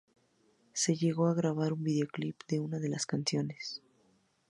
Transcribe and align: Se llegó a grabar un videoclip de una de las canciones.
Se 0.73 0.95
llegó 0.95 1.27
a 1.27 1.35
grabar 1.35 1.73
un 1.73 1.83
videoclip 1.83 2.35
de 2.47 2.59
una 2.59 2.79
de 2.79 2.89
las 2.89 3.05
canciones. 3.05 3.83